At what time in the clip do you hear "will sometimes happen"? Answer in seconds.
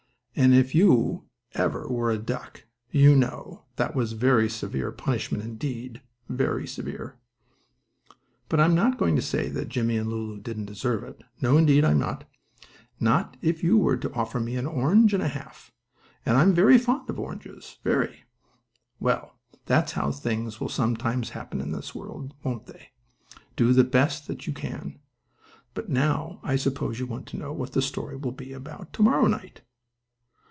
20.61-21.59